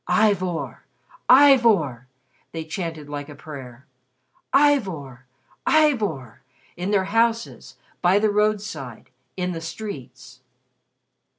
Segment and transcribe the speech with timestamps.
[0.07, 0.83] "Ivor!
[1.29, 2.07] Ivor!"
[2.53, 3.85] they chanted like a prayer,
[4.51, 5.27] "Ivor!
[5.67, 6.41] Ivor!"
[6.75, 10.41] in their houses, by the roadside, in the streets.